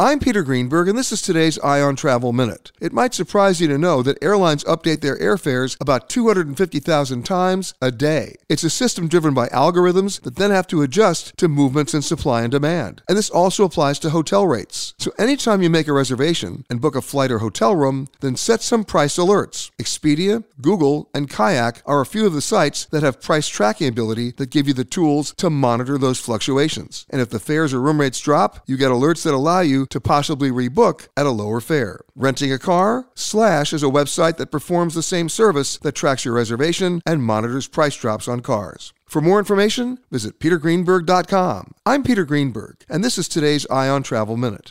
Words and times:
I'm 0.00 0.18
Peter 0.18 0.42
Greenberg, 0.42 0.88
and 0.88 0.96
this 0.96 1.12
is 1.12 1.20
today's 1.20 1.58
Eye 1.58 1.82
on 1.82 1.94
Travel 1.94 2.32
Minute. 2.32 2.72
It 2.80 2.94
might 2.94 3.12
surprise 3.12 3.60
you 3.60 3.68
to 3.68 3.76
know 3.76 4.02
that 4.02 4.16
airlines 4.22 4.64
update 4.64 5.02
their 5.02 5.18
airfares 5.18 5.76
about 5.78 6.08
250,000 6.08 7.22
times 7.22 7.74
a 7.82 7.90
day. 7.90 8.36
It's 8.48 8.64
a 8.64 8.70
system 8.70 9.08
driven 9.08 9.34
by 9.34 9.48
algorithms 9.48 10.22
that 10.22 10.36
then 10.36 10.52
have 10.52 10.66
to 10.68 10.80
adjust 10.80 11.36
to 11.36 11.48
movements 11.48 11.92
in 11.92 12.00
supply 12.00 12.40
and 12.40 12.50
demand. 12.50 13.02
And 13.10 13.18
this 13.18 13.28
also 13.28 13.64
applies 13.64 13.98
to 13.98 14.08
hotel 14.08 14.46
rates. 14.46 14.94
So 14.96 15.12
anytime 15.18 15.60
you 15.60 15.68
make 15.68 15.86
a 15.86 15.92
reservation 15.92 16.64
and 16.70 16.80
book 16.80 16.96
a 16.96 17.02
flight 17.02 17.30
or 17.30 17.40
hotel 17.40 17.76
room, 17.76 18.08
then 18.20 18.36
set 18.36 18.62
some 18.62 18.84
price 18.84 19.18
alerts. 19.18 19.70
Expedia, 19.78 20.44
Google, 20.62 21.10
and 21.12 21.28
Kayak 21.28 21.82
are 21.84 22.00
a 22.00 22.06
few 22.06 22.24
of 22.24 22.32
the 22.32 22.40
sites 22.40 22.86
that 22.86 23.02
have 23.02 23.20
price 23.20 23.48
tracking 23.48 23.88
ability 23.88 24.30
that 24.38 24.48
give 24.48 24.66
you 24.66 24.72
the 24.72 24.82
tools 24.82 25.34
to 25.34 25.50
monitor 25.50 25.98
those 25.98 26.18
fluctuations. 26.18 27.04
And 27.10 27.20
if 27.20 27.28
the 27.28 27.38
fares 27.38 27.74
or 27.74 27.82
room 27.82 28.00
rates 28.00 28.18
drop, 28.18 28.62
you 28.66 28.78
get 28.78 28.90
alerts 28.90 29.24
that 29.24 29.34
allow 29.34 29.60
you 29.60 29.88
to 29.90 30.00
possibly 30.00 30.50
rebook 30.50 31.08
at 31.16 31.26
a 31.26 31.30
lower 31.30 31.60
fare. 31.60 32.00
Renting 32.14 32.52
a 32.52 32.58
car? 32.58 33.06
Slash 33.14 33.72
is 33.72 33.82
a 33.82 33.86
website 33.86 34.36
that 34.38 34.50
performs 34.50 34.94
the 34.94 35.02
same 35.02 35.28
service 35.28 35.76
that 35.78 35.92
tracks 35.92 36.24
your 36.24 36.34
reservation 36.34 37.02
and 37.06 37.22
monitors 37.22 37.68
price 37.68 37.96
drops 37.96 38.26
on 38.28 38.40
cars. 38.40 38.92
For 39.06 39.20
more 39.20 39.40
information, 39.40 39.98
visit 40.10 40.38
petergreenberg.com. 40.38 41.72
I'm 41.84 42.02
Peter 42.04 42.24
Greenberg, 42.24 42.84
and 42.88 43.02
this 43.02 43.18
is 43.18 43.26
today's 43.28 43.66
Eye 43.68 43.88
on 43.88 44.04
Travel 44.04 44.36
Minute. 44.36 44.68